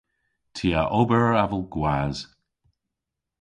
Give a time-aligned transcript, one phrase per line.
[0.55, 2.17] Ty a ober avel gwas.